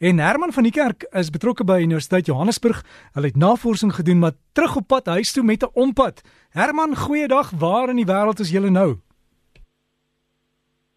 [0.00, 2.78] En Herman van die Kerk is betrokke by Universiteit Johannesburg.
[3.12, 6.22] Hy het navorsing gedoen maar terug op pad huis toe met 'n ompad.
[6.56, 7.50] Herman, goeiedag.
[7.50, 8.96] Waar in die wêreld is jy nou?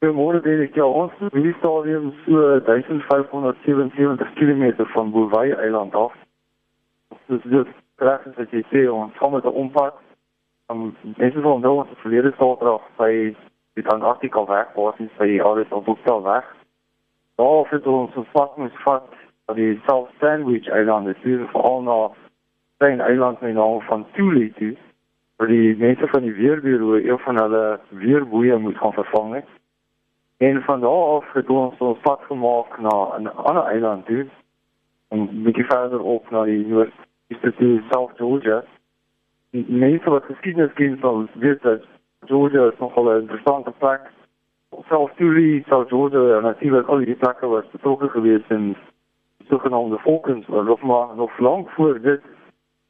[0.00, 0.40] Goeiemôre.
[0.72, 6.12] Ja, ons is hier stadium so 1577 km van Bouvet Eiland af.
[7.26, 7.66] Dit is dus
[7.96, 9.94] pragtig dat jy sê ons kom met 'n ompad.
[10.70, 13.36] Um, mense van nou ons verlede Saterdag by
[13.74, 16.55] die Antarktika weg, waar ons by alles op hotel weg
[17.36, 19.12] daar het ons vervat met vat
[19.44, 22.10] dat die South Sandwich Eilande stuur veral na
[22.76, 24.76] klein eiland met naam van Tule toe
[25.36, 29.48] waar die mense van die weerbureau een van hulle weerboeie moet gaan vervang het.
[30.36, 34.26] En van daar af het ons ons pad gemaak na 'n ander eiland toe
[35.08, 38.64] en bietjie verder op na die University of South Georgia.
[39.50, 41.84] Mense wat geskiedenis ken van weet dat
[42.24, 44.25] Georgia is nogal 'n interessante plek self
[45.16, 48.76] Tuli, South Georgia en natuurlik al die plekke was betrokke geweest in
[49.48, 52.20] sogenaamde volkensoorlog maar nog lank voor dit.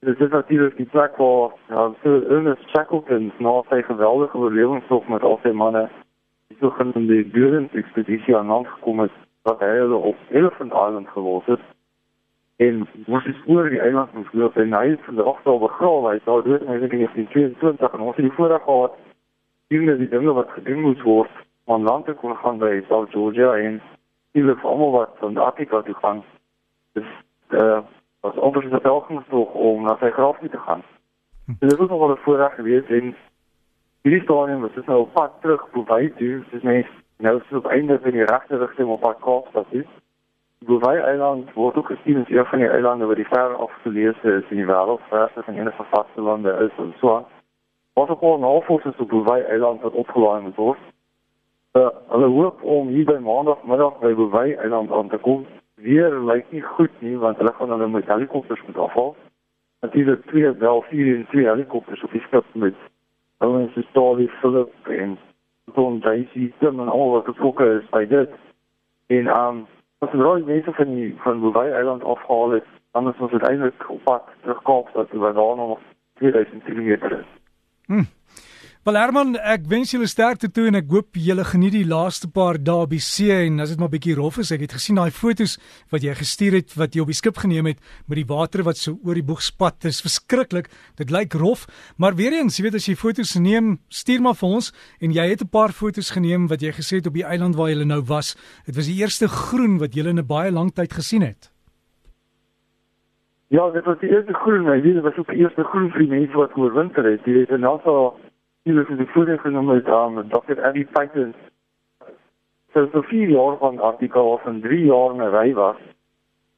[0.00, 5.38] Dit is natuurlik die plek waar ja, Ernest Shackleton na sy geweldige oorlewingstog met al
[5.42, 5.88] sy manne
[6.48, 11.44] die sogenaamde Buren ekspedisie aan land gekom het wat hy hulle op Elephant Island gelos
[11.46, 11.60] het
[12.56, 16.14] en moes hy oor die eiland moes loop en hy het vandag al begrawe.
[16.14, 18.96] Hy sou dood en hy het in 1922 en ons die voorraad gehad
[19.68, 23.80] die dinge wat gedoen moes word om land te kon gaan by South Georgia en
[24.32, 26.24] hulle almal wat van Afrika toe gaan.
[26.92, 27.08] Dis
[27.48, 27.80] eh uh,
[28.20, 30.82] was ongeveer die velgangstog om na sy graf te gaan.
[31.46, 31.52] Hm.
[31.58, 33.16] Dit was nog wel 'n voorreg geweest en
[34.02, 36.44] hierdie stadium was dit nou op pad terug Bouvet toe.
[36.50, 39.84] Dis net nou so op einde van die regte rigting op pad Kaapstad toe.
[40.58, 44.50] Bouvet Eiland word ook gesien as een van die eilande wat die ver afgeleese is
[44.50, 47.26] in die wêreld, verste van enige vastelande is en so.
[47.92, 50.78] Wat ook al volgens op Bouvet Eiland wat opgelaai moet word.
[51.72, 55.46] Uh, hulle hoop om hier by maandagmiddag by Bouvet Eiland aan te kom.
[55.74, 59.16] Weer lyk nie goed nie want hulle gaan hulle met helikopters moet afval.
[59.84, 62.74] Natuurlik twee wel vier en twee helikopters op die skip met
[63.44, 65.18] ouens se storie Philip en
[65.74, 68.32] Tom Daisy Tim en al wat betrokke is by dit.
[69.06, 69.66] En um
[69.98, 73.90] as die rooi mense van die van Bouvet Eiland afhaal het, dan is ons uiteindelik
[73.90, 75.78] op pad terug Kaapstad toe waar daar nog
[76.14, 77.28] 2000 km is.
[77.86, 78.08] Hm.
[78.86, 82.60] Wel Herman, ek wens julle sterkte toe en ek hoop julle geniet die laaste paar
[82.62, 84.52] dae by see en as dit maar bietjie rof is.
[84.54, 85.56] Ek het gesien daai fotos
[85.90, 88.78] wat jy gestuur het wat jy op die skip geneem het met die water wat
[88.78, 89.80] so oor die boeg spat.
[89.82, 90.70] Dit is verskriklik.
[90.96, 91.66] Dit lyk rof,
[91.98, 94.70] maar weer eens, jy weet as jy fotos neem, stuur maar vir ons
[95.02, 97.74] en jy het 'n paar fotos geneem wat jy gesê het op die eiland waar
[97.74, 98.36] jy nou was.
[98.64, 101.50] Dit was die eerste groen wat jy in 'n baie lang tyd gesien het.
[103.50, 106.08] Ja, dit was die eerste groen, maar dit was ook die eerste groen vir die
[106.08, 107.24] mense wat oorwinter het.
[107.24, 108.14] Jy het nou al
[108.68, 110.58] Hier is die vorige genoem met um, Dr.
[110.60, 111.30] Abby Python.
[112.74, 115.76] So so vier jaar van artikel van 3 jaar na ry was.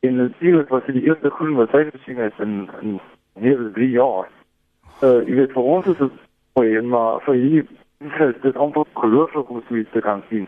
[0.00, 3.00] En natuurlik was dit die eerste groen wat hy gesien het in in
[3.42, 4.30] hier 3 jaar.
[5.00, 6.22] So jy weet vir ons is dit
[6.54, 7.66] mooi maar vir hier
[8.28, 8.86] is dit amper
[9.42, 10.46] om so iets te kan sien.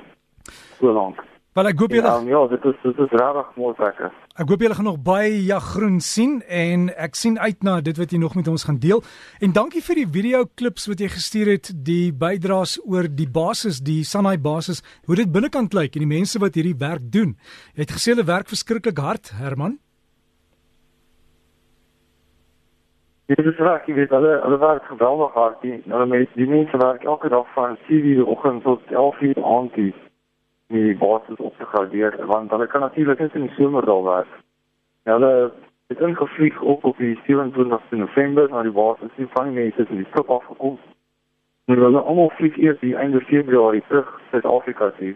[0.79, 1.27] So lank.
[1.59, 4.13] Wel ek hoop julle Ja, ja dit is dit is regtig mooi plekke.
[4.39, 7.99] Ek hoop julle gaan nog baie ja groen sien en ek sien uit na dit
[7.99, 9.03] wat jy nog met ons gaan deel.
[9.43, 13.83] En dankie vir die video klips wat jy gestuur het, die bydraes oor die basis,
[13.83, 17.35] die Sanai basis, hoe dit binnekant lyk en die mense wat hierdie werk doen.
[17.75, 19.81] Jy het gesê hulle werk verskriklik hard, Herman.
[23.35, 25.59] Dit is reg, jy weet hulle hulle werk geweldig hard.
[25.67, 29.75] Die, hulle mense, die mense werk elke dag van 7:00 die oggend tot 11:00 aand
[29.75, 29.91] toe
[30.69, 34.33] die basis op te gradeer want hulle kan natuurlik net in die somer daar werk.
[35.03, 35.53] Hulle
[35.89, 39.89] het ingevlieg op op die 27 November na die basis en van die mense is
[39.89, 40.79] in die skip afgekom.
[41.65, 45.15] En hulle almal vlieg eers die einde Februarie terug Suid-Afrika toe.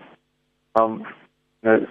[0.81, 1.03] Um
[1.61, 1.87] nou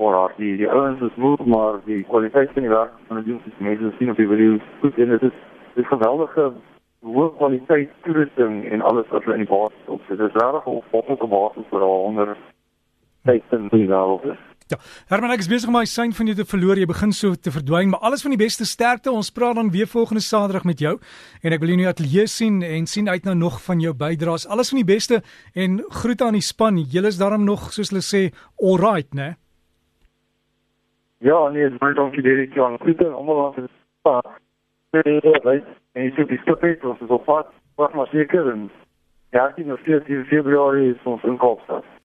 [0.00, 3.24] voor haar die die ouens is moe maar die kwaliteit van die werk van die
[3.24, 5.36] dienste mense sien op die video goed en dit is
[5.74, 6.52] dit geweldige
[7.06, 10.18] hoë kwaliteit toerusting en alles wat hulle in die basis op sit.
[10.18, 12.36] Dit is regtig 'n opvoedende basis vir al onder
[13.24, 14.36] tydens die wêreld.
[14.70, 14.76] Ja,
[15.08, 16.78] Herman, ek is besig om my sein van jou te verloor.
[16.78, 19.10] Jy begin so te verdwyn, maar alles van die beste sterkte.
[19.10, 20.92] Ons praat dan weer volgende Saterdag met jou
[21.42, 23.92] en ek wil jou in die ateljee sien en sien uit na nog van jou
[23.94, 24.46] bydraes.
[24.46, 25.22] Alles van die beste
[25.54, 26.78] en groete aan die span.
[26.78, 28.30] Julle is daarom nog soos hulle sê,
[28.62, 29.34] all right, né?
[31.18, 32.54] Ja, nee, baie dankie Derek.
[32.54, 33.68] Ja, groete almal aan die
[33.98, 34.22] span.
[34.90, 35.62] Nee.
[35.92, 37.28] En sê dis tot net ons is op
[37.78, 38.70] wat maar seker en
[39.30, 41.86] ja, die nou 14 Februarie is ons in Kaapstad.